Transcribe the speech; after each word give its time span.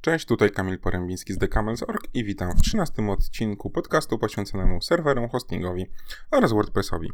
Cześć, 0.00 0.26
tutaj 0.26 0.50
Kamil 0.50 0.78
Porębiński 0.78 1.32
z 1.32 1.38
TheCamels.org 1.38 2.08
i 2.14 2.24
witam 2.24 2.52
w 2.56 2.62
13 2.62 3.08
odcinku 3.08 3.70
podcastu 3.70 4.18
poświęconemu 4.18 4.82
serwerom, 4.82 5.28
hostingowi 5.28 5.86
oraz 6.30 6.52
WordPressowi. 6.52 7.12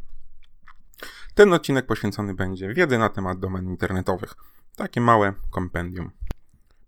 Ten 1.34 1.52
odcinek 1.52 1.86
poświęcony 1.86 2.34
będzie 2.34 2.74
wiedzy 2.74 2.98
na 2.98 3.08
temat 3.08 3.38
domen 3.38 3.66
internetowych. 3.66 4.34
Takie 4.76 5.00
małe 5.00 5.32
kompendium. 5.50 6.10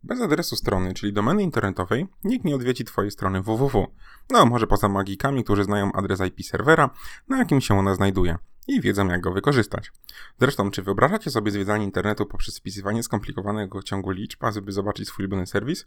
Bez 0.02 0.20
adresu 0.20 0.56
strony, 0.56 0.94
czyli 0.94 1.12
domeny 1.12 1.42
internetowej, 1.42 2.06
nikt 2.24 2.44
nie 2.44 2.54
odwiedzi 2.54 2.84
Twojej 2.84 3.10
strony 3.10 3.42
www. 3.42 3.86
No, 4.30 4.46
może 4.46 4.66
poza 4.66 4.88
magikami, 4.88 5.44
którzy 5.44 5.64
znają 5.64 5.92
adres 5.92 6.20
IP 6.20 6.46
serwera, 6.46 6.90
na 7.28 7.38
jakim 7.38 7.60
się 7.60 7.78
ona 7.78 7.94
znajduje 7.94 8.38
i 8.68 8.80
wiedzą, 8.80 9.08
jak 9.08 9.20
go 9.20 9.32
wykorzystać. 9.32 9.92
Zresztą, 10.40 10.70
czy 10.70 10.82
wyobrażacie 10.82 11.30
sobie 11.30 11.50
zwiedzanie 11.50 11.84
internetu 11.84 12.26
poprzez 12.26 12.58
wpisywanie 12.58 13.02
skomplikowanego 13.02 13.82
ciągu 13.82 14.10
liczb, 14.10 14.44
żeby 14.52 14.72
zobaczyć 14.72 15.08
swój 15.08 15.24
ulubiony 15.24 15.46
serwis? 15.46 15.86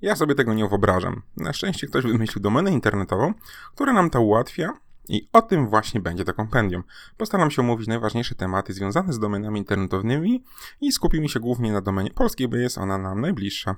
Ja 0.00 0.16
sobie 0.16 0.34
tego 0.34 0.54
nie 0.54 0.68
wyobrażam. 0.68 1.22
Na 1.36 1.52
szczęście 1.52 1.86
ktoś 1.86 2.04
wymyślił 2.04 2.42
domenę 2.42 2.70
internetową, 2.70 3.34
która 3.74 3.92
nam 3.92 4.10
to 4.10 4.20
ułatwia 4.20 4.72
i 5.08 5.28
o 5.32 5.42
tym 5.42 5.68
właśnie 5.68 6.00
będzie 6.00 6.24
to 6.24 6.34
kompendium. 6.34 6.82
Postaram 7.16 7.50
się 7.50 7.62
omówić 7.62 7.88
najważniejsze 7.88 8.34
tematy 8.34 8.72
związane 8.72 9.12
z 9.12 9.18
domenami 9.18 9.58
internetowymi 9.58 10.44
i 10.80 10.92
skupimy 10.92 11.28
się 11.28 11.40
głównie 11.40 11.72
na 11.72 11.80
domenie 11.80 12.10
polskiej, 12.10 12.48
bo 12.48 12.56
jest 12.56 12.78
ona 12.78 12.98
nam 12.98 13.20
najbliższa. 13.20 13.76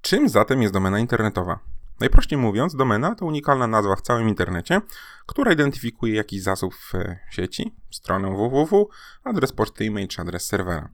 Czym 0.00 0.28
zatem 0.28 0.62
jest 0.62 0.74
domena 0.74 0.98
internetowa? 0.98 1.58
Najprościej 2.00 2.38
mówiąc, 2.38 2.76
domena 2.76 3.14
to 3.14 3.26
unikalna 3.26 3.66
nazwa 3.66 3.96
w 3.96 4.02
całym 4.02 4.28
internecie, 4.28 4.80
która 5.26 5.52
identyfikuje 5.52 6.14
jakiś 6.14 6.42
zasób 6.42 6.74
w 6.74 6.92
sieci, 7.30 7.74
stronę 7.90 8.30
www, 8.30 8.88
adres 9.24 9.52
poczty 9.52 9.84
e-mail 9.84 10.08
czy 10.08 10.20
adres 10.22 10.46
serwera. 10.46 10.88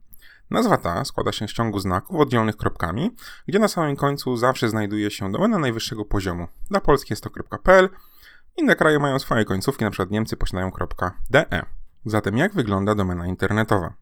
Nazwa 0.49 0.77
ta 0.77 1.05
składa 1.05 1.31
się 1.31 1.47
z 1.47 1.53
ciągu 1.53 1.79
znaków 1.79 2.19
oddzielonych 2.19 2.57
kropkami, 2.57 3.15
gdzie 3.47 3.59
na 3.59 3.67
samym 3.67 3.95
końcu 3.95 4.37
zawsze 4.37 4.69
znajduje 4.69 5.11
się 5.11 5.31
domena 5.31 5.57
najwyższego 5.57 6.05
poziomu. 6.05 6.47
Dla 6.69 6.81
Polski 6.81 7.13
jest 7.13 7.23
to 7.23 7.29
.pl, 7.63 7.89
inne 8.57 8.75
kraje 8.75 8.99
mają 8.99 9.19
swoje 9.19 9.45
końcówki, 9.45 9.83
np. 9.83 10.05
Niemcy 10.09 10.37
posiadają 10.37 10.71
.de. 11.29 11.45
Zatem 12.05 12.37
jak 12.37 12.53
wygląda 12.53 12.95
domena 12.95 13.27
internetowa? 13.27 13.93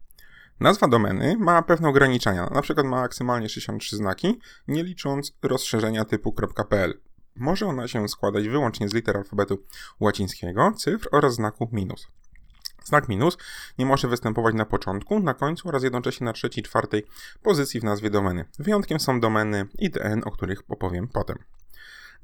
Nazwa 0.60 0.88
domeny 0.88 1.36
ma 1.38 1.62
pewne 1.62 1.88
ograniczenia, 1.88 2.50
na 2.54 2.62
przykład 2.62 2.86
ma 2.86 3.00
maksymalnie 3.00 3.48
63 3.48 3.96
znaki, 3.96 4.40
nie 4.68 4.84
licząc 4.84 5.32
rozszerzenia 5.42 6.04
typu 6.04 6.34
.pl. 6.68 7.00
Może 7.36 7.66
ona 7.66 7.88
się 7.88 8.08
składać 8.08 8.48
wyłącznie 8.48 8.88
z 8.88 8.94
liter 8.94 9.16
alfabetu 9.16 9.62
łacińskiego, 10.00 10.72
cyfr 10.76 11.08
oraz 11.12 11.34
znaku 11.34 11.68
minus. 11.72 12.08
Znak 12.84 13.08
minus 13.08 13.36
nie 13.78 13.86
może 13.86 14.08
występować 14.08 14.54
na 14.54 14.64
początku, 14.64 15.20
na 15.20 15.34
końcu 15.34 15.68
oraz 15.68 15.82
jednocześnie 15.82 16.24
na 16.24 16.32
trzeciej, 16.32 16.64
czwartej 16.64 17.04
pozycji 17.42 17.80
w 17.80 17.84
nazwie 17.84 18.10
domeny. 18.10 18.44
Wyjątkiem 18.58 19.00
są 19.00 19.20
domeny 19.20 19.66
IDN, 19.78 20.22
o 20.24 20.30
których 20.30 20.62
opowiem 20.68 21.08
potem. 21.08 21.38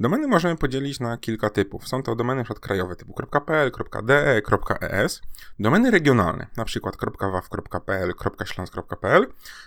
Domeny 0.00 0.28
możemy 0.28 0.56
podzielić 0.56 1.00
na 1.00 1.16
kilka 1.16 1.50
typów. 1.50 1.88
Są 1.88 2.02
to 2.02 2.14
domeny 2.14 2.44
krajowe 2.60 2.96
typu 2.96 3.14
.pl, 3.46 3.70
.de, 4.02 4.42
.es, 4.80 5.22
domeny 5.58 5.90
regionalne, 5.90 6.46
np. 6.56 6.80
.waw.pl, 7.20 8.12
.śląsk.pl, 8.44 9.26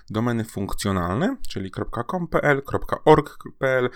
domeny 0.09 0.45
funkcjonalne, 0.45 1.35
czyli 1.49 1.71
.com.pl, 2.07 2.61
.org.pl, 3.05 3.89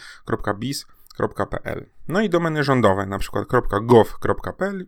.biz.pl. 0.57 1.85
No 2.07 2.21
i 2.21 2.29
domeny 2.29 2.63
rządowe, 2.63 3.03
np. 3.03 3.45
.gov.pl 3.81 4.85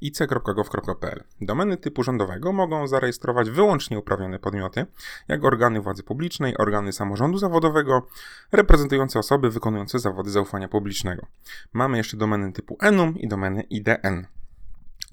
ic.gov.pl. 0.00 1.24
Domeny 1.40 1.76
typu 1.76 2.02
rządowego 2.02 2.52
mogą 2.52 2.86
zarejestrować 2.86 3.50
wyłącznie 3.50 3.98
uprawnione 3.98 4.38
podmioty, 4.38 4.86
jak 5.28 5.44
organy 5.44 5.80
władzy 5.80 6.02
publicznej, 6.02 6.56
organy 6.56 6.92
samorządu 6.92 7.38
zawodowego, 7.38 8.06
reprezentujące 8.52 9.18
osoby 9.18 9.50
wykonujące 9.50 9.98
zawody 9.98 10.30
zaufania 10.30 10.68
publicznego. 10.68 11.26
Mamy 11.72 11.96
jeszcze 11.96 12.16
domeny 12.16 12.52
typu 12.52 12.76
enum 12.80 13.18
i 13.18 13.28
domeny 13.28 13.62
IDN. 13.62 14.26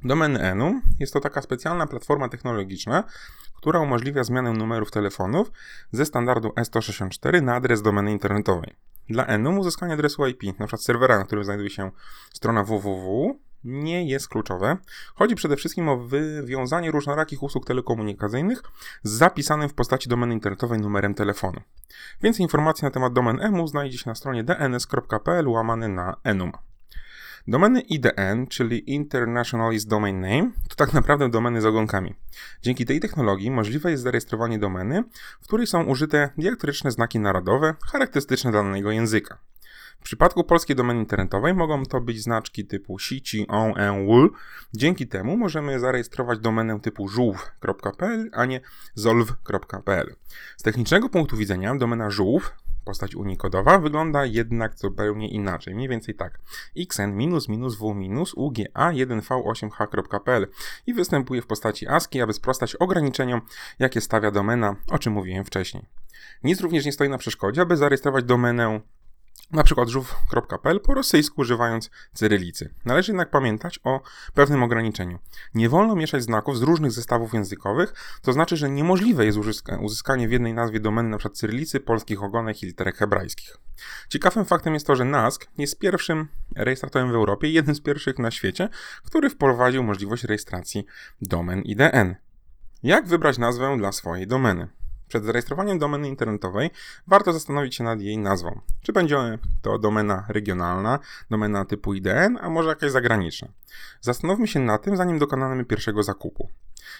Domeny 0.03 0.39
enum 0.39 0.81
jest 0.99 1.13
to 1.13 1.19
taka 1.19 1.41
specjalna 1.41 1.87
platforma 1.87 2.29
technologiczna, 2.29 3.03
która 3.55 3.79
umożliwia 3.79 4.23
zmianę 4.23 4.53
numerów 4.53 4.91
telefonów 4.91 5.51
ze 5.91 6.05
standardu 6.05 6.49
E164 6.49 7.41
na 7.41 7.55
adres 7.55 7.81
domeny 7.81 8.11
internetowej. 8.11 8.75
Dla 9.09 9.25
enum 9.25 9.59
uzyskanie 9.59 9.93
adresu 9.93 10.27
IP, 10.27 10.43
np. 10.43 10.77
serwera, 10.77 11.17
na 11.17 11.23
którym 11.23 11.43
znajduje 11.43 11.69
się 11.69 11.91
strona 12.33 12.63
www, 12.63 13.39
nie 13.63 14.07
jest 14.07 14.27
kluczowe. 14.27 14.77
Chodzi 15.15 15.35
przede 15.35 15.55
wszystkim 15.55 15.89
o 15.89 15.97
wywiązanie 15.97 16.91
różnorakich 16.91 17.43
usług 17.43 17.65
telekomunikacyjnych 17.65 18.63
z 19.03 19.11
zapisanym 19.11 19.69
w 19.69 19.73
postaci 19.73 20.09
domeny 20.09 20.33
internetowej 20.33 20.79
numerem 20.79 21.13
telefonu. 21.13 21.61
Więcej 22.21 22.43
informacji 22.43 22.85
na 22.85 22.91
temat 22.91 23.13
domen 23.13 23.39
EMU 23.41 23.67
znajdzie 23.67 23.97
się 23.97 24.09
na 24.09 24.15
stronie 24.15 24.43
dns.pl 24.43 25.47
łamane 25.47 25.87
na 25.87 26.15
enum. 26.23 26.51
Domeny 27.47 27.81
IDN, 27.81 28.47
czyli 28.47 28.93
Internationalist 28.93 29.87
Domain 29.87 30.21
Name, 30.21 30.51
to 30.69 30.75
tak 30.75 30.93
naprawdę 30.93 31.29
domeny 31.29 31.61
z 31.61 31.65
ogonkami. 31.65 32.15
Dzięki 32.61 32.85
tej 32.85 32.99
technologii 32.99 33.51
możliwe 33.51 33.91
jest 33.91 34.03
zarejestrowanie 34.03 34.59
domeny, 34.59 35.03
w 35.41 35.47
której 35.47 35.67
są 35.67 35.83
użyte 35.83 36.29
diaktoryczne 36.37 36.91
znaki 36.91 37.19
narodowe 37.19 37.75
charakterystyczne 37.91 38.51
dla 38.51 38.63
danego 38.63 38.91
języka. 38.91 39.37
W 39.99 40.03
przypadku 40.03 40.43
polskiej 40.43 40.75
domeny 40.75 40.99
internetowej 40.99 41.53
mogą 41.53 41.85
to 41.85 42.01
być 42.01 42.21
znaczki 42.21 42.65
typu 42.65 42.99
sici, 42.99 43.47
on, 43.47 43.73
en. 43.77 44.07
Dzięki 44.73 45.07
temu 45.07 45.37
możemy 45.37 45.79
zarejestrować 45.79 46.39
domenę 46.39 46.79
typu 46.79 47.07
żółw.pl, 47.07 48.29
a 48.33 48.45
nie 48.45 48.61
zolw.pl. 48.95 50.15
Z 50.57 50.63
technicznego 50.63 51.09
punktu 51.09 51.37
widzenia 51.37 51.75
domena 51.75 52.09
żółw 52.09 52.51
postać 52.85 53.15
unikodowa 53.15 53.79
wygląda 53.79 54.25
jednak 54.25 54.79
zupełnie 54.79 55.29
inaczej, 55.29 55.75
mniej 55.75 55.89
więcej 55.89 56.15
tak. 56.15 56.39
xn 56.77 57.11
minus 57.11 57.47
minus 57.49 57.77
w 57.77 57.95
minus 57.95 58.33
uga 58.33 58.63
1v8h.pl 58.91 60.47
i 60.87 60.93
występuje 60.93 61.41
w 61.41 61.47
postaci 61.47 61.87
ASCII, 61.87 62.21
aby 62.21 62.33
sprostać 62.33 62.75
ograniczeniom, 62.75 63.41
jakie 63.79 64.01
stawia 64.01 64.31
domena, 64.31 64.75
o 64.87 64.99
czym 64.99 65.13
mówiłem 65.13 65.45
wcześniej. 65.45 65.85
Nic 66.43 66.61
również 66.61 66.85
nie 66.85 66.91
stoi 66.91 67.09
na 67.09 67.17
przeszkodzie, 67.17 67.61
aby 67.61 67.77
zarejestrować 67.77 68.25
domenę 68.25 68.81
na 69.51 69.63
przykład 69.63 69.89
żółw.pl 69.89 70.79
po 70.79 70.93
rosyjsku 70.93 71.41
używając 71.41 71.89
cyrylicy. 72.13 72.73
Należy 72.85 73.11
jednak 73.11 73.29
pamiętać 73.29 73.79
o 73.83 74.01
pewnym 74.33 74.63
ograniczeniu. 74.63 75.19
Nie 75.53 75.69
wolno 75.69 75.95
mieszać 75.95 76.23
znaków 76.23 76.57
z 76.57 76.61
różnych 76.61 76.91
zestawów 76.91 77.33
językowych, 77.33 77.93
to 78.21 78.33
znaczy, 78.33 78.57
że 78.57 78.69
niemożliwe 78.69 79.25
jest 79.25 79.37
uzyskanie 79.81 80.27
w 80.27 80.31
jednej 80.31 80.53
nazwie 80.53 80.79
domeny 80.79 81.07
np. 81.07 81.29
cyrylicy, 81.29 81.79
polskich 81.79 82.23
ogonek 82.23 82.63
i 82.63 82.65
literek 82.65 82.97
hebrajskich. 82.97 83.57
Ciekawym 84.09 84.45
faktem 84.45 84.73
jest 84.73 84.87
to, 84.87 84.95
że 84.95 85.05
NASK 85.05 85.47
jest 85.57 85.79
pierwszym 85.79 86.27
rejestratorem 86.55 87.11
w 87.11 87.15
Europie 87.15 87.47
i 87.47 87.53
jednym 87.53 87.75
z 87.75 87.81
pierwszych 87.81 88.19
na 88.19 88.31
świecie, 88.31 88.69
który 89.03 89.29
wprowadził 89.29 89.83
możliwość 89.83 90.23
rejestracji 90.23 90.85
domen 91.21 91.61
IDN. 91.61 92.15
Jak 92.83 93.07
wybrać 93.07 93.37
nazwę 93.37 93.77
dla 93.77 93.91
swojej 93.91 94.27
domeny? 94.27 94.67
Przed 95.09 95.25
zarejestrowaniem 95.25 95.79
domeny 95.79 96.07
internetowej 96.07 96.69
warto 97.07 97.33
zastanowić 97.33 97.75
się 97.75 97.83
nad 97.83 98.01
jej 98.01 98.17
nazwą. 98.17 98.61
Czy 98.81 98.93
będzie 98.93 99.37
to 99.61 99.79
domena 99.79 100.25
regionalna, 100.27 100.99
domena 101.29 101.65
typu 101.65 101.93
IDN, 101.93 102.37
a 102.41 102.49
może 102.49 102.69
jakaś 102.69 102.91
zagraniczna. 102.91 103.47
Zastanówmy 104.01 104.47
się 104.47 104.59
nad 104.59 104.83
tym, 104.83 104.97
zanim 104.97 105.19
dokonamy 105.19 105.65
pierwszego 105.65 106.03
zakupu. 106.03 106.49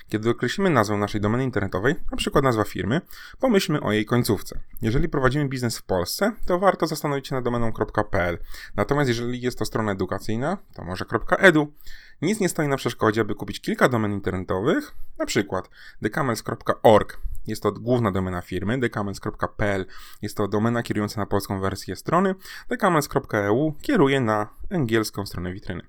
Kiedy 0.10 0.30
określimy 0.30 0.70
nazwę 0.70 0.98
naszej 0.98 1.22
domeny 1.22 1.44
internetowej, 1.44 1.96
na 2.12 2.18
przykład 2.18 2.44
nazwa 2.44 2.64
firmy, 2.64 3.02
pomyślmy 3.40 3.82
o 3.82 3.92
jej 3.92 4.06
końcówce. 4.06 4.60
Jeżeli 4.82 5.10
prowadzimy 5.10 5.48
biznes 5.48 5.78
w 5.78 5.84
Polsce, 5.84 6.32
to 6.46 6.60
warto 6.60 6.88
zastanowić 6.88 7.28
się 7.28 7.36
nad 7.36 7.44
domeną 7.44 7.72
.pl. 8.12 8.38
Natomiast 8.76 9.08
jeżeli 9.08 9.42
jest 9.42 9.60
to 9.60 9.66
strona 9.66 9.92
edukacyjna, 9.92 10.58
to 10.74 10.84
może 10.84 11.06
.edu. 11.38 11.74
Nic 12.22 12.40
nie 12.40 12.50
stoi 12.50 12.68
na 12.68 12.78
przeszkodzie, 12.78 13.22
aby 13.22 13.36
kupić 13.36 13.62
kilka 13.62 13.90
domen 13.90 14.12
internetowych, 14.12 14.96
na 15.18 15.26
przykład 15.26 15.70
decamels.org 16.02 17.20
jest 17.48 17.64
to 17.64 17.72
główna 17.72 18.12
domena 18.12 18.42
firmy, 18.42 18.80
decamels.pl 18.80 19.86
jest 20.22 20.38
to 20.38 20.48
domena 20.48 20.84
kierująca 20.84 21.22
na 21.22 21.25
polską 21.25 21.62
wersję 21.62 21.96
strony, 21.96 22.36
decamels.eu 22.70 23.74
kieruje 23.82 24.22
na 24.22 24.48
angielską 24.72 25.25
stronę 25.25 25.54
witryny. 25.54 25.84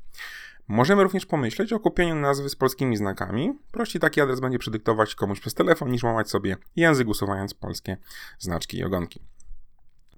Możemy 0.72 1.02
również 1.02 1.26
pomyśleć 1.26 1.72
o 1.72 1.80
kupieniu 1.80 2.14
nazwy 2.14 2.48
z 2.48 2.56
polskimi 2.56 2.96
znakami. 2.96 3.58
Prościej 3.72 4.00
taki 4.00 4.20
adres 4.20 4.40
będzie 4.40 4.58
przedyktować 4.58 5.14
komuś 5.14 5.40
przez 5.40 5.54
telefon, 5.54 5.90
niż 5.90 6.02
łamać 6.02 6.30
sobie 6.30 6.56
język 6.76 7.08
usuwając 7.08 7.54
polskie 7.54 7.96
znaczki 8.38 8.78
i 8.78 8.84
ogonki. 8.84 9.22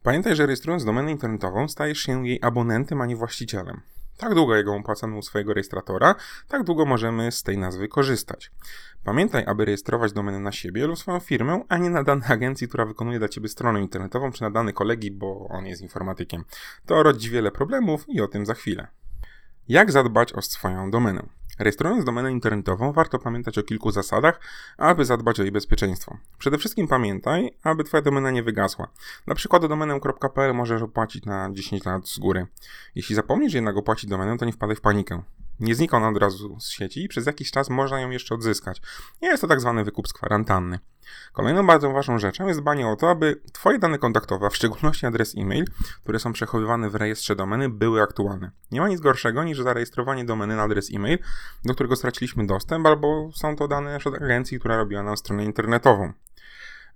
Pamiętaj, 0.02 0.36
że 0.36 0.46
rejestrując 0.46 0.84
domenę 0.84 1.10
internetową 1.10 1.68
stajesz 1.68 1.98
się 1.98 2.26
jej 2.26 2.38
abonentem, 2.42 3.00
a 3.00 3.06
nie 3.06 3.16
właścicielem. 3.16 3.80
Tak 4.16 4.34
długo 4.34 4.56
jego 4.56 4.74
opłacamy 4.74 5.16
u 5.16 5.22
swojego 5.22 5.54
rejestratora, 5.54 6.14
tak 6.48 6.64
długo 6.64 6.84
możemy 6.84 7.32
z 7.32 7.42
tej 7.42 7.58
nazwy 7.58 7.88
korzystać. 7.88 8.52
Pamiętaj, 9.04 9.44
aby 9.46 9.64
rejestrować 9.64 10.12
domenę 10.12 10.40
na 10.40 10.52
siebie 10.52 10.86
lub 10.86 10.98
swoją 10.98 11.20
firmę, 11.20 11.64
a 11.68 11.78
nie 11.78 11.90
na 11.90 12.02
dane 12.02 12.26
agencji, 12.26 12.68
która 12.68 12.86
wykonuje 12.86 13.18
dla 13.18 13.28
ciebie 13.28 13.48
stronę 13.48 13.80
internetową, 13.80 14.32
czy 14.32 14.42
na 14.42 14.50
dane 14.50 14.72
kolegi, 14.72 15.10
bo 15.10 15.48
on 15.48 15.66
jest 15.66 15.82
informatykiem. 15.82 16.44
To 16.86 17.02
rodzi 17.02 17.30
wiele 17.30 17.50
problemów 17.50 18.04
i 18.08 18.20
o 18.20 18.28
tym 18.28 18.46
za 18.46 18.54
chwilę. 18.54 19.01
Jak 19.68 19.92
zadbać 19.92 20.32
o 20.32 20.42
swoją 20.42 20.90
domenę? 20.90 21.22
Rejestrując 21.58 22.04
domenę 22.04 22.32
internetową, 22.32 22.92
warto 22.92 23.18
pamiętać 23.18 23.58
o 23.58 23.62
kilku 23.62 23.90
zasadach, 23.90 24.40
aby 24.78 25.04
zadbać 25.04 25.40
o 25.40 25.42
jej 25.42 25.52
bezpieczeństwo. 25.52 26.16
Przede 26.38 26.58
wszystkim 26.58 26.88
pamiętaj, 26.88 27.56
aby 27.62 27.84
Twoja 27.84 28.02
domena 28.02 28.30
nie 28.30 28.42
wygasła. 28.42 28.88
Na 29.26 29.34
przykład 29.34 29.66
domenę.pl 29.66 30.54
możesz 30.54 30.82
opłacić 30.82 31.24
na 31.24 31.50
10 31.52 31.84
lat 31.84 32.08
z 32.08 32.18
góry. 32.18 32.46
Jeśli 32.94 33.14
zapomnisz 33.14 33.54
jednak 33.54 33.76
opłacić 33.76 34.10
domenę, 34.10 34.38
to 34.38 34.44
nie 34.44 34.52
wpadaj 34.52 34.76
w 34.76 34.80
panikę. 34.80 35.22
Nie 35.60 35.74
znika 35.74 35.96
ona 35.96 36.08
od 36.08 36.16
razu 36.16 36.60
z 36.60 36.68
sieci 36.68 37.04
i 37.04 37.08
przez 37.08 37.26
jakiś 37.26 37.50
czas 37.50 37.70
można 37.70 38.00
ją 38.00 38.10
jeszcze 38.10 38.34
odzyskać. 38.34 38.82
Jest 39.22 39.40
to 39.40 39.48
tak 39.48 39.60
zwany 39.60 39.84
wykup 39.84 40.08
z 40.08 40.12
kwarantanny. 40.12 40.78
Kolejną 41.32 41.66
bardzo 41.66 41.92
ważną 41.92 42.18
rzeczą 42.18 42.46
jest 42.46 42.60
dbanie 42.60 42.88
o 42.88 42.96
to, 42.96 43.10
aby 43.10 43.40
Twoje 43.52 43.78
dane 43.78 43.98
kontaktowe, 43.98 44.46
a 44.46 44.50
w 44.50 44.56
szczególności 44.56 45.06
adres 45.06 45.34
e-mail, 45.38 45.64
które 46.02 46.18
są 46.18 46.32
przechowywane 46.32 46.90
w 46.90 46.94
rejestrze 46.94 47.36
domeny, 47.36 47.68
były 47.68 48.02
aktualne. 48.02 48.50
Nie 48.70 48.80
ma 48.80 48.88
nic 48.88 49.00
gorszego 49.00 49.44
niż 49.44 49.60
zarejestrowanie 49.60 50.24
domeny 50.24 50.56
na 50.56 50.62
adres 50.62 50.90
e-mail, 50.94 51.18
do 51.64 51.74
którego 51.74 51.96
straciliśmy 51.96 52.46
dostęp, 52.46 52.86
albo 52.86 53.30
są 53.34 53.56
to 53.56 53.68
dane 53.68 53.98
od 54.04 54.14
agencji, 54.14 54.58
która 54.58 54.76
robiła 54.76 55.02
nam 55.02 55.16
stronę 55.16 55.44
internetową. 55.44 56.12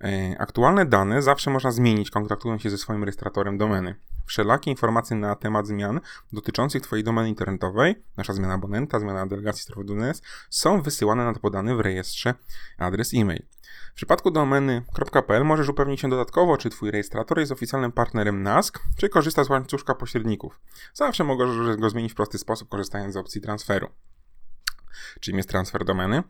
E, 0.01 0.35
aktualne 0.39 0.85
dane 0.85 1.21
zawsze 1.21 1.51
można 1.51 1.71
zmienić, 1.71 2.11
kontaktując 2.11 2.61
się 2.61 2.69
ze 2.69 2.77
swoim 2.77 3.03
rejestratorem 3.03 3.57
domeny. 3.57 3.95
Wszelakie 4.27 4.71
informacje 4.71 5.17
na 5.17 5.35
temat 5.35 5.67
zmian 5.67 5.99
dotyczących 6.33 6.81
Twojej 6.81 7.03
domeny 7.03 7.29
internetowej, 7.29 7.95
nasza 8.17 8.33
zmiana 8.33 8.53
abonenta, 8.53 8.99
zmiana 8.99 9.27
delegacji 9.27 9.63
strefy 9.63 9.83
DNS, 9.83 10.21
są 10.49 10.81
wysyłane 10.81 11.25
na 11.25 11.33
podany 11.33 11.75
w 11.75 11.79
rejestrze 11.79 12.33
adres 12.77 13.13
e-mail. 13.13 13.45
W 13.91 13.93
przypadku 13.93 14.31
domeny.pl 14.31 15.43
możesz 15.43 15.69
upewnić 15.69 16.01
się 16.01 16.09
dodatkowo, 16.09 16.57
czy 16.57 16.69
Twój 16.69 16.91
rejestrator 16.91 17.39
jest 17.39 17.51
oficjalnym 17.51 17.91
partnerem 17.91 18.43
NASK, 18.43 18.79
czy 18.97 19.09
korzysta 19.09 19.43
z 19.43 19.49
łańcuszka 19.49 19.95
pośredników. 19.95 20.59
Zawsze 20.93 21.23
możesz 21.23 21.77
go 21.77 21.89
zmienić 21.89 22.11
w 22.11 22.15
prosty 22.15 22.37
sposób, 22.37 22.69
korzystając 22.69 23.13
z 23.13 23.17
opcji 23.17 23.41
transferu. 23.41 23.89
Czym 25.19 25.37
jest 25.37 25.49
transfer 25.49 25.85
domeny? 25.85 26.23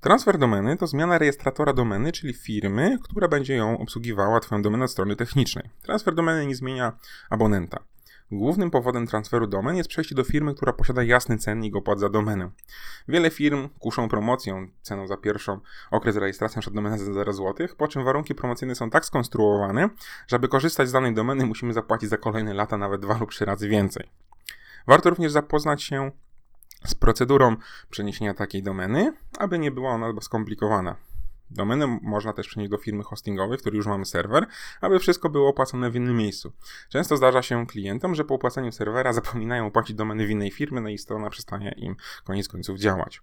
Transfer 0.00 0.38
domeny 0.38 0.76
to 0.76 0.86
zmiana 0.86 1.18
rejestratora 1.18 1.72
domeny, 1.72 2.12
czyli 2.12 2.34
firmy, 2.34 2.98
która 3.02 3.28
będzie 3.28 3.56
ją 3.56 3.78
obsługiwała 3.78 4.40
Twoją 4.40 4.62
domenę 4.62 4.84
od 4.84 4.90
strony 4.90 5.16
technicznej. 5.16 5.70
Transfer 5.82 6.14
domeny 6.14 6.46
nie 6.46 6.54
zmienia 6.54 6.92
abonenta. 7.30 7.78
Głównym 8.32 8.70
powodem 8.70 9.06
transferu 9.06 9.46
domen 9.46 9.76
jest 9.76 9.88
przejście 9.88 10.14
do 10.14 10.24
firmy, 10.24 10.54
która 10.54 10.72
posiada 10.72 11.02
jasny 11.02 11.38
cennik 11.38 11.76
opłat 11.76 12.00
za 12.00 12.08
domenę. 12.08 12.50
Wiele 13.08 13.30
firm 13.30 13.68
kuszą 13.78 14.08
promocją, 14.08 14.68
ceną 14.82 15.06
za 15.06 15.16
pierwszą 15.16 15.60
okres 15.90 16.16
rejestracji 16.16 16.56
np. 16.58 16.70
domeny 16.70 16.98
za 16.98 17.12
0 17.12 17.32
zł, 17.32 17.68
po 17.76 17.88
czym 17.88 18.04
warunki 18.04 18.34
promocyjne 18.34 18.74
są 18.74 18.90
tak 18.90 19.04
skonstruowane, 19.04 19.88
że 20.26 20.36
aby 20.36 20.48
korzystać 20.48 20.88
z 20.88 20.92
danej 20.92 21.14
domeny 21.14 21.46
musimy 21.46 21.72
zapłacić 21.72 22.10
za 22.10 22.16
kolejne 22.16 22.54
lata 22.54 22.76
nawet 22.76 23.00
2 23.00 23.18
lub 23.18 23.30
3 23.30 23.44
razy 23.44 23.68
więcej. 23.68 24.10
Warto 24.86 25.10
również 25.10 25.32
zapoznać 25.32 25.82
się 25.82 26.10
z 26.84 26.94
procedurą 26.94 27.56
przeniesienia 27.90 28.34
takiej 28.34 28.62
domeny, 28.62 29.12
aby 29.38 29.58
nie 29.58 29.70
była 29.70 29.90
ona 29.90 30.20
skomplikowana. 30.20 30.96
Domenę 31.50 31.98
można 32.02 32.32
też 32.32 32.48
przenieść 32.48 32.70
do 32.70 32.78
firmy 32.78 33.02
hostingowej, 33.02 33.58
w 33.58 33.60
której 33.60 33.76
już 33.76 33.86
mamy 33.86 34.06
serwer, 34.06 34.46
aby 34.80 34.98
wszystko 34.98 35.30
było 35.30 35.48
opłacone 35.48 35.90
w 35.90 35.96
innym 35.96 36.16
miejscu. 36.16 36.52
Często 36.88 37.16
zdarza 37.16 37.42
się 37.42 37.66
klientom, 37.66 38.14
że 38.14 38.24
po 38.24 38.34
opłaceniu 38.34 38.72
serwera 38.72 39.12
zapominają 39.12 39.66
opłacić 39.66 39.96
domeny 39.96 40.26
w 40.26 40.30
innej 40.30 40.50
firmie, 40.50 40.80
no 40.80 40.88
i 40.88 40.98
strona 40.98 41.30
przestanie 41.30 41.74
im 41.76 41.96
koniec 42.24 42.48
końców 42.48 42.78
działać. 42.78 43.22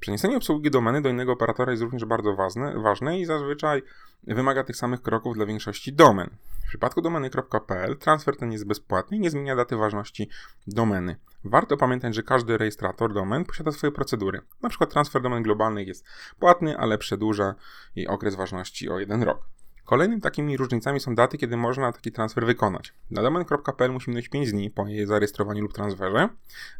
Przeniesienie 0.00 0.36
obsługi 0.36 0.70
domeny 0.70 1.02
do 1.02 1.08
innego 1.08 1.32
operatora 1.32 1.70
jest 1.70 1.82
również 1.82 2.04
bardzo 2.04 2.34
ważne, 2.34 2.74
ważne 2.82 3.18
i 3.20 3.24
zazwyczaj 3.24 3.82
wymaga 4.24 4.64
tych 4.64 4.76
samych 4.76 5.02
kroków 5.02 5.34
dla 5.34 5.46
większości 5.46 5.92
domen. 5.92 6.30
W 6.64 6.68
przypadku 6.68 7.02
domeny.pl 7.02 7.96
transfer 7.96 8.36
ten 8.36 8.52
jest 8.52 8.66
bezpłatny 8.66 9.16
i 9.16 9.20
nie 9.20 9.30
zmienia 9.30 9.56
daty 9.56 9.76
ważności 9.76 10.28
domeny. 10.66 11.16
Warto 11.44 11.76
pamiętać, 11.76 12.14
że 12.14 12.22
każdy 12.22 12.58
rejestrator 12.58 13.12
domen 13.14 13.44
posiada 13.44 13.72
swoje 13.72 13.92
procedury. 13.92 14.40
Na 14.62 14.68
przykład 14.68 14.90
transfer 14.90 15.22
domen 15.22 15.42
globalnych 15.42 15.88
jest 15.88 16.06
płatny, 16.38 16.78
ale 16.78 16.98
przedłuża 16.98 17.54
jej 17.96 18.08
okres 18.08 18.34
ważności 18.34 18.88
o 18.88 18.98
jeden 18.98 19.22
rok. 19.22 19.48
Kolejnymi 19.84 20.20
takimi 20.20 20.56
różnicami 20.56 21.00
są 21.00 21.14
daty, 21.14 21.38
kiedy 21.38 21.56
można 21.56 21.92
taki 21.92 22.12
transfer 22.12 22.46
wykonać. 22.46 22.94
Na 23.10 23.22
domen.pl 23.22 23.92
musimy 23.92 24.16
mieć 24.16 24.28
5 24.28 24.52
dni 24.52 24.70
po 24.70 24.86
jej 24.86 25.06
zarejestrowaniu 25.06 25.62
lub 25.62 25.72
transferze, 25.72 26.28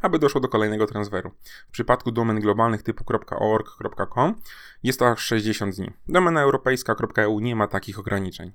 aby 0.01 0.19
doszło 0.19 0.41
do 0.41 0.47
kolejnego 0.47 0.87
transferu. 0.87 1.31
W 1.67 1.71
przypadku 1.71 2.11
domen 2.11 2.39
globalnych 2.39 2.83
typu 2.83 3.03
.org, 3.39 3.69
.com 4.13 4.35
jest 4.83 4.99
to 4.99 5.09
aż 5.09 5.19
60 5.19 5.75
dni. 5.75 5.91
Domena 6.07 6.41
europejska.eu 6.41 7.39
nie 7.39 7.55
ma 7.55 7.67
takich 7.67 7.99
ograniczeń. 7.99 8.51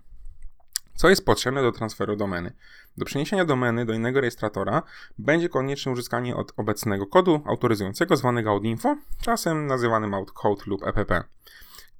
Co 0.95 1.09
jest 1.09 1.25
potrzebne 1.25 1.63
do 1.63 1.73
transferu 1.73 2.17
domeny? 2.17 2.53
Do 2.97 3.05
przeniesienia 3.05 3.45
domeny 3.45 3.87
do 3.87 3.93
innego 3.93 4.21
rejestratora 4.21 4.83
będzie 5.19 5.49
konieczne 5.49 5.93
uzyskanie 5.93 6.37
od 6.37 6.53
obecnego 6.57 7.07
kodu 7.07 7.41
autoryzującego 7.45 8.17
zwanego 8.17 8.51
audinfo, 8.51 8.97
czasem 9.23 9.67
nazywanym 9.67 10.15
outcode 10.15 10.63
lub 10.67 10.87
EPP. 10.87 11.25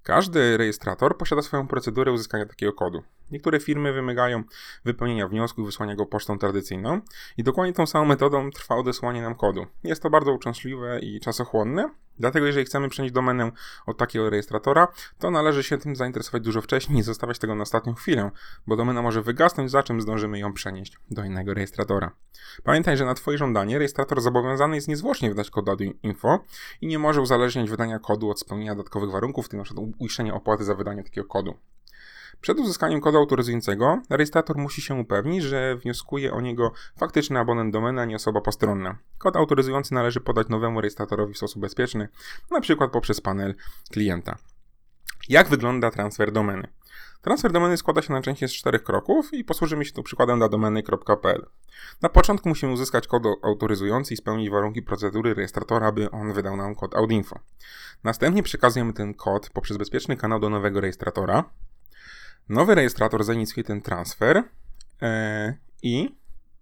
Każdy 0.09 0.57
rejestrator 0.57 1.19
posiada 1.19 1.43
swoją 1.43 1.69
procedurę 1.69 2.13
uzyskania 2.13 2.47
takiego 2.47 2.73
kodu. 2.73 3.03
Niektóre 3.31 3.61
firmy 3.61 3.93
wymagają 3.93 4.45
wypełnienia 4.85 5.29
wniosku 5.29 5.63
i 5.63 5.65
wysłania 5.65 5.95
go 5.97 6.07
pocztą 6.07 6.39
tradycyjną 6.39 7.01
i 7.37 7.43
dokładnie 7.43 7.73
tą 7.73 7.87
samą 7.87 8.05
metodą 8.05 8.51
trwa 8.51 8.77
odesłanie 8.77 9.23
nam 9.23 9.35
kodu. 9.35 9.67
Jest 9.85 10.03
to 10.03 10.11
bardzo 10.11 10.33
uczęszliwe 10.33 11.01
i 11.01 11.21
czasochłonne, 11.21 11.91
dlatego 12.19 12.47
jeżeli 12.47 12.67
chcemy 12.67 12.89
przenieść 12.89 13.15
domenę 13.15 13.53
od 13.87 13.99
takiego 13.99 14.31
rejestratora, 14.31 14.89
to 15.19 15.31
należy 15.31 15.63
się 15.63 15.79
tym 15.79 15.97
zainteresować 15.97 16.43
dużo 16.43 16.61
wcześniej 16.61 16.99
i 16.99 17.03
zostawiać 17.03 17.39
tego 17.39 17.55
na 17.55 17.63
ostatnią 17.63 17.95
chwilę, 17.95 18.31
bo 18.67 18.77
domena 18.77 19.03
może 19.03 19.23
wygasnąć, 19.23 19.71
za 19.71 19.83
czym 19.83 20.01
zdążymy 20.01 20.39
ją 20.39 20.53
przenieść 20.53 20.99
do 21.11 21.25
innego 21.25 21.55
rejestratora. 21.55 22.11
Pamiętaj, 22.65 22.97
że 22.97 23.05
na 23.05 23.15
Twoje 23.15 23.39
żądanie 23.39 23.79
rejestrator 23.79 24.21
zobowiązany 24.21 24.77
jest 24.77 24.89
niezwłocznie 24.89 25.29
wydać 25.29 25.51
kod 25.51 25.67
info 26.03 26.45
i 26.81 26.87
nie 26.87 26.99
może 26.99 27.21
uzależniać 27.21 27.71
wydania 27.71 27.99
kodu 27.99 28.31
od 28.31 28.41
spełnienia 28.41 28.75
dodatkowych 28.75 29.11
warunków, 29.11 29.47
w 29.47 29.49
tym 29.49 29.61
np. 29.61 29.93
uiszczenia 29.99 30.35
opłaty 30.35 30.65
za 30.65 30.75
wydanie 30.75 31.03
takiego 31.03 31.27
kodu. 31.27 31.55
Przed 32.41 32.59
uzyskaniem 32.59 33.01
kodu 33.01 33.19
autoryzującego, 33.19 33.99
rejestrator 34.11 34.57
musi 34.57 34.83
się 34.83 34.95
upewnić, 34.95 35.43
że 35.43 35.77
wnioskuje 35.77 36.33
o 36.33 36.41
niego 36.41 36.73
faktyczny 36.97 37.39
abonent 37.39 37.73
domeny, 37.73 38.01
a 38.01 38.05
nie 38.05 38.17
osoba 38.17 38.41
postronna. 38.41 38.99
Kod 39.19 39.37
autoryzujący 39.37 39.95
należy 39.95 40.21
podać 40.21 40.49
nowemu 40.49 40.81
rejestra,torowi 40.81 41.35
w 41.35 41.37
sposób 41.37 41.63
bezpieczny, 41.63 42.09
np. 42.51 42.89
poprzez 42.89 43.21
panel 43.21 43.55
klienta. 43.91 44.39
Jak 45.29 45.49
wygląda 45.49 45.91
transfer 45.91 46.33
domeny? 46.33 46.69
Transfer 47.23 47.53
domeny 47.53 47.77
składa 47.77 48.03
się 48.03 48.13
najczęściej 48.13 48.49
z 48.49 48.53
czterech 48.53 48.83
kroków 48.83 49.35
i 49.35 49.45
posłużymy 49.45 49.85
się 49.85 49.93
tu 49.93 50.03
przykładem 50.03 50.39
dla 50.39 50.49
domeny.pl. 50.49 51.47
Na 52.03 52.09
początku 52.09 52.49
musimy 52.49 52.73
uzyskać 52.73 53.07
kod 53.07 53.23
autoryzujący 53.43 54.15
i 54.15 54.17
spełnić 54.17 54.51
warunki 54.51 54.83
procedury 54.83 55.35
rejestratora, 55.35 55.87
aby 55.87 56.11
on 56.11 56.33
wydał 56.33 56.57
nam 56.57 56.75
kod 56.75 56.95
audinfo. 56.95 57.39
Następnie 58.05 58.43
przekazujemy 58.43 58.93
ten 58.93 59.15
kod 59.15 59.51
poprzez 59.51 59.77
bezpieczny 59.77 60.17
kanał 60.17 60.41
do 60.41 60.51
nowego 60.51 60.81
rejestratora. 60.81 61.45
Nowy 62.49 62.75
rejestrator 62.75 63.25
zainicjuje 63.25 63.65
ten 63.65 63.81
transfer 63.81 64.43
e, 65.03 65.55
i 65.83 66.19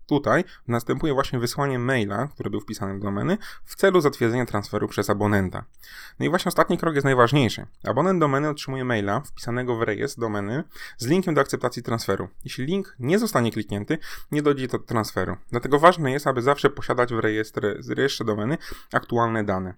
tutaj 0.07 0.45
następuje 0.69 1.15
właśnie 1.15 1.39
wysłanie 1.39 1.79
maila, 1.79 2.29
który 2.29 2.51
był 2.51 2.61
wpisany 2.61 2.99
do 2.99 3.05
domeny, 3.05 3.39
w 3.65 3.77
celu 3.77 4.01
zatwierdzenia 4.01 4.47
transferu 4.47 4.89
przez 4.89 5.11
abonenta. 5.11 5.65
No 6.19 6.27
i 6.27 6.29
właśnie 6.29 6.49
ostatni 6.49 6.79
krok 6.79 6.95
jest 6.95 7.05
najważniejszy. 7.05 7.67
Abonent 7.85 8.21
domeny 8.21 8.49
otrzymuje 8.49 8.85
maila 8.85 9.21
wpisanego 9.21 9.77
w 9.77 9.83
rejestr 9.83 10.21
domeny 10.21 10.65
z 10.99 11.07
linkiem 11.07 11.35
do 11.35 11.41
akceptacji 11.41 11.83
transferu. 11.83 12.29
Jeśli 12.45 12.67
link 12.67 12.97
nie 12.99 13.19
zostanie 13.19 13.53
kliknięty, 13.53 13.99
nie 14.33 14.43
dojdzie 14.43 14.69
do 14.69 14.79
transferu. 14.79 15.37
Dlatego 15.51 15.79
ważne 15.79 16.13
jest, 16.13 16.27
aby 16.27 16.43
zawsze 16.43 16.71
posiadać 16.71 17.15
w 17.15 17.19
rejestrze, 17.19 17.75
rejestrze 17.89 18.25
domeny 18.25 18.59
aktualne 18.93 19.45
dane. 19.45 19.75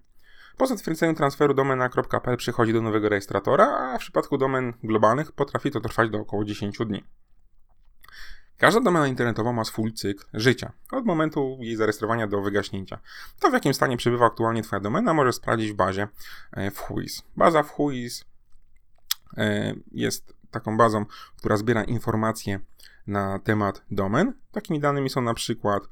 Po 0.57 0.67
zatwierdzeniu 0.67 1.13
transferu 1.13 1.53
domena.pl 1.53 2.37
przychodzi 2.37 2.73
do 2.73 2.81
nowego 2.81 3.09
rejestratora, 3.09 3.65
a 3.65 3.97
w 3.97 3.99
przypadku 3.99 4.37
domen 4.37 4.73
globalnych 4.83 5.31
potrafi 5.31 5.71
to 5.71 5.79
trwać 5.79 6.09
do 6.09 6.19
około 6.19 6.45
10 6.45 6.77
dni. 6.77 7.03
Każda 8.59 8.81
domena 8.81 9.07
internetowa 9.07 9.53
ma 9.53 9.63
swój 9.63 9.93
cykl 9.93 10.25
życia, 10.33 10.71
od 10.91 11.05
momentu 11.05 11.57
jej 11.61 11.75
zarejestrowania 11.75 12.27
do 12.27 12.41
wygaśnięcia. 12.41 12.99
To 13.39 13.49
w 13.49 13.53
jakim 13.53 13.73
stanie 13.73 13.97
przebywa 13.97 14.25
aktualnie 14.25 14.63
Twoja 14.63 14.79
domena 14.79 15.13
możesz 15.13 15.35
sprawdzić 15.35 15.71
w 15.71 15.75
bazie 15.75 16.07
e, 16.51 16.71
w 16.71 16.77
Whois. 16.77 17.23
Baza 17.35 17.63
w 17.63 17.71
Whois 17.71 18.25
e, 19.37 19.73
jest 19.91 20.33
taką 20.51 20.77
bazą, 20.77 21.05
która 21.37 21.57
zbiera 21.57 21.83
informacje 21.83 22.59
na 23.07 23.39
temat 23.39 23.81
domen. 23.91 24.33
Takimi 24.51 24.79
danymi 24.79 25.09
są 25.09 25.21
na 25.21 25.33
przykład 25.33 25.83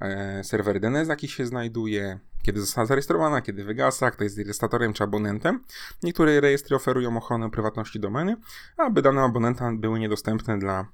e, 0.00 0.44
serwer 0.44 0.80
DNS, 0.80 1.08
jaki 1.08 1.28
się 1.28 1.46
znajduje, 1.46 2.18
kiedy 2.42 2.60
została 2.60 2.86
zarejestrowana, 2.86 3.42
kiedy 3.42 3.64
wygasa, 3.64 4.10
kto 4.10 4.24
jest 4.24 4.38
rejestratorem 4.38 4.92
czy 4.92 5.04
abonentem. 5.04 5.64
Niektóre 6.02 6.40
rejestry 6.40 6.76
oferują 6.76 7.16
ochronę 7.16 7.50
prywatności 7.50 8.00
domeny, 8.00 8.36
aby 8.76 9.02
dane 9.02 9.22
abonenta 9.22 9.72
były 9.72 9.98
niedostępne 9.98 10.58
dla, 10.58 10.86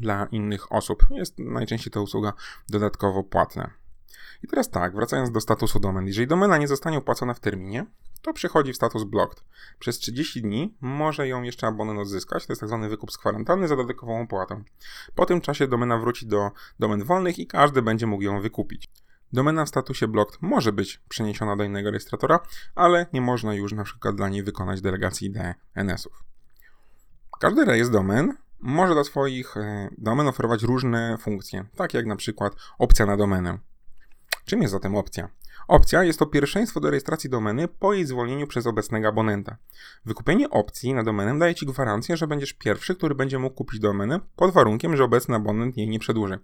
dla 0.00 0.26
innych 0.30 0.72
osób. 0.72 1.06
Jest 1.10 1.38
najczęściej 1.38 1.92
ta 1.92 2.00
usługa 2.00 2.32
dodatkowo 2.68 3.24
płatna. 3.24 3.70
I 4.42 4.46
teraz 4.46 4.70
tak, 4.70 4.94
wracając 4.94 5.30
do 5.30 5.40
statusu 5.40 5.80
domen. 5.80 6.06
Jeżeli 6.06 6.26
domena 6.26 6.58
nie 6.58 6.68
zostanie 6.68 6.98
opłacona 6.98 7.34
w 7.34 7.40
terminie, 7.40 7.86
to 8.22 8.32
przechodzi 8.32 8.72
w 8.72 8.76
status 8.76 9.04
blocked. 9.04 9.44
Przez 9.78 9.98
30 9.98 10.42
dni 10.42 10.76
może 10.80 11.28
ją 11.28 11.42
jeszcze 11.42 11.66
abonent 11.66 12.00
odzyskać, 12.00 12.46
to 12.46 12.52
jest. 12.52 12.60
Tak 12.60 12.90
wykup 12.90 13.12
z 13.12 13.18
kwarantanny 13.18 13.68
za 13.68 13.76
dodatkową 13.76 14.22
opłatą. 14.22 14.62
Po 15.14 15.26
tym 15.26 15.40
czasie 15.40 15.68
domena 15.68 15.98
wróci 15.98 16.26
do 16.26 16.50
domen 16.78 17.04
wolnych 17.04 17.38
i 17.38 17.46
każdy 17.46 17.82
będzie 17.82 18.06
mógł 18.06 18.22
ją 18.22 18.40
wykupić. 18.40 18.88
Domena 19.32 19.64
w 19.64 19.68
statusie 19.68 20.08
blocked 20.08 20.42
może 20.42 20.72
być 20.72 21.00
przeniesiona 21.08 21.56
do 21.56 21.64
innego 21.64 21.90
rejestratora, 21.90 22.40
ale 22.74 23.06
nie 23.12 23.20
można 23.20 23.54
już 23.54 23.72
na 23.72 23.84
przykład 23.84 24.16
dla 24.16 24.28
niej 24.28 24.42
wykonać 24.42 24.80
delegacji 24.80 25.30
DNS-ów. 25.30 26.24
Każdy 27.40 27.64
rejestr 27.64 27.92
domen 27.92 28.34
może 28.60 28.94
dla 28.94 29.04
swoich 29.04 29.56
e, 29.56 29.88
domen 29.98 30.26
oferować 30.26 30.62
różne 30.62 31.18
funkcje, 31.20 31.64
takie 31.76 31.98
jak 31.98 32.06
na 32.06 32.16
przykład 32.16 32.52
opcja 32.78 33.06
na 33.06 33.16
domenę. 33.16 33.58
Czym 34.44 34.62
jest 34.62 34.72
zatem 34.72 34.96
opcja? 34.96 35.28
Opcja 35.68 36.04
jest 36.04 36.18
to 36.18 36.26
pierwszeństwo 36.26 36.80
do 36.80 36.90
rejestracji 36.90 37.30
domeny 37.30 37.68
po 37.68 37.94
jej 37.94 38.06
zwolnieniu 38.06 38.46
przez 38.46 38.66
obecnego 38.66 39.08
abonenta. 39.08 39.56
Wykupienie 40.04 40.50
opcji 40.50 40.94
na 40.94 41.02
domenę 41.02 41.38
daje 41.38 41.54
Ci 41.54 41.66
gwarancję, 41.66 42.16
że 42.16 42.26
będziesz 42.26 42.52
pierwszy, 42.52 42.94
który 42.94 43.14
będzie 43.14 43.38
mógł 43.38 43.56
kupić 43.56 43.80
domenę 43.80 44.20
pod 44.36 44.52
warunkiem, 44.52 44.96
że 44.96 45.04
obecny 45.04 45.36
abonent 45.36 45.76
jej 45.76 45.88
nie 45.88 45.98
przedłuży. 45.98 46.38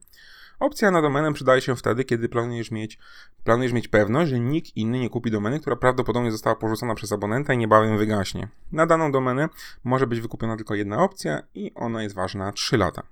Opcja 0.64 0.90
na 0.90 1.02
domenę 1.02 1.33
przydaje 1.33 1.61
się 1.61 1.76
wtedy, 1.76 2.04
kiedy 2.04 2.28
planujesz 2.28 2.71
mieć, 2.71 2.99
planujesz 3.44 3.73
mieć 3.73 3.88
pewność, 3.88 4.30
że 4.30 4.40
nikt 4.40 4.76
inny 4.76 4.99
nie 4.99 5.11
kupi 5.11 5.30
domeny, 5.30 5.61
która 5.61 5.76
prawdopodobnie 5.76 6.33
została 6.33 6.56
porzucona 6.56 6.94
przez 6.94 7.12
abonenta 7.12 7.54
i 7.54 7.59
niebawem 7.59 7.99
wygaśnie. 7.99 8.49
Na 8.73 8.87
daną 8.87 9.12
domenę 9.12 9.49
może 9.85 10.06
być 10.06 10.21
wykupiona 10.21 10.56
tylko 10.56 10.75
jedna 10.75 11.02
opcja 11.02 11.42
i 11.54 11.73
ona 11.75 12.02
jest 12.02 12.14
ważna 12.14 12.52
3 12.52 12.76
lata. 12.76 13.02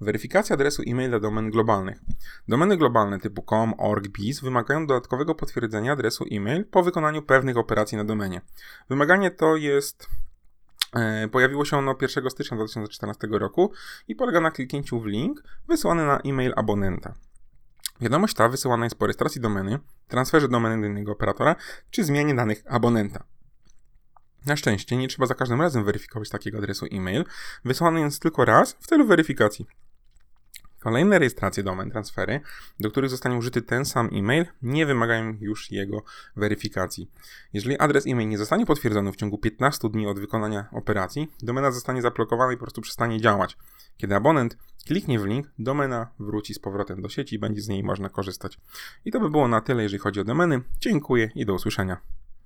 Weryfikacja 0.00 0.54
adresu 0.54 0.82
e-mail 0.86 1.10
dla 1.10 1.20
domen 1.20 1.50
globalnych. 1.50 2.00
Domeny 2.48 2.76
globalne 2.76 3.18
typu 3.18 3.42
com, 3.42 3.74
org, 3.78 4.08
biz 4.08 4.40
wymagają 4.40 4.86
dodatkowego 4.86 5.34
potwierdzenia 5.34 5.92
adresu 5.92 6.24
e-mail 6.32 6.64
po 6.64 6.82
wykonaniu 6.82 7.22
pewnych 7.22 7.56
operacji 7.56 7.96
na 7.98 8.04
domenie. 8.04 8.40
Wymaganie 8.90 9.30
to 9.30 9.56
jest 9.56 10.08
Pojawiło 11.32 11.64
się 11.64 11.76
ono 11.76 11.96
1 12.00 12.30
stycznia 12.30 12.56
2014 12.56 13.28
roku 13.30 13.72
i 14.08 14.14
polega 14.14 14.40
na 14.40 14.50
kliknięciu 14.50 15.00
w 15.00 15.06
link 15.06 15.42
wysłany 15.68 16.06
na 16.06 16.18
e-mail 16.18 16.52
abonenta. 16.56 17.14
Wiadomość 18.00 18.34
ta 18.34 18.48
wysyłana 18.48 18.86
jest 18.86 18.98
po 18.98 19.06
rejestracji 19.06 19.40
domeny, 19.40 19.78
transferze 20.08 20.48
domeny 20.48 20.80
do 20.80 20.86
innego 20.86 21.12
operatora 21.12 21.56
czy 21.90 22.04
zmianie 22.04 22.34
danych 22.34 22.62
abonenta. 22.66 23.24
Na 24.46 24.56
szczęście 24.56 24.96
nie 24.96 25.08
trzeba 25.08 25.26
za 25.26 25.34
każdym 25.34 25.60
razem 25.60 25.84
weryfikować 25.84 26.30
takiego 26.30 26.58
adresu 26.58 26.86
e-mail, 26.92 27.24
wysłany 27.64 28.00
jest 28.00 28.22
tylko 28.22 28.44
raz 28.44 28.72
w 28.72 28.86
celu 28.86 29.06
weryfikacji. 29.06 29.66
Kolejne 30.86 31.18
rejestracje 31.18 31.62
domen, 31.62 31.90
transfery, 31.90 32.40
do 32.80 32.90
których 32.90 33.10
zostanie 33.10 33.36
użyty 33.36 33.62
ten 33.62 33.84
sam 33.84 34.10
e-mail, 34.12 34.46
nie 34.62 34.86
wymagają 34.86 35.36
już 35.40 35.70
jego 35.70 36.02
weryfikacji. 36.36 37.10
Jeżeli 37.52 37.78
adres 37.78 38.06
e-mail 38.06 38.28
nie 38.28 38.38
zostanie 38.38 38.66
potwierdzony 38.66 39.12
w 39.12 39.16
ciągu 39.16 39.38
15 39.38 39.88
dni 39.88 40.06
od 40.06 40.20
wykonania 40.20 40.68
operacji, 40.72 41.28
domena 41.42 41.70
zostanie 41.70 42.02
zablokowana 42.02 42.52
i 42.52 42.56
po 42.56 42.64
prostu 42.64 42.80
przestanie 42.80 43.20
działać. 43.20 43.56
Kiedy 43.96 44.14
abonent 44.14 44.58
kliknie 44.86 45.18
w 45.18 45.24
link, 45.24 45.46
domena 45.58 46.10
wróci 46.18 46.54
z 46.54 46.58
powrotem 46.58 47.02
do 47.02 47.08
sieci 47.08 47.36
i 47.36 47.38
będzie 47.38 47.62
z 47.62 47.68
niej 47.68 47.82
można 47.82 48.08
korzystać. 48.08 48.58
I 49.04 49.12
to 49.12 49.20
by 49.20 49.30
było 49.30 49.48
na 49.48 49.60
tyle, 49.60 49.82
jeżeli 49.82 50.00
chodzi 50.00 50.20
o 50.20 50.24
domeny. 50.24 50.60
Dziękuję 50.80 51.30
i 51.34 51.46
do 51.46 51.54
usłyszenia. 51.54 51.96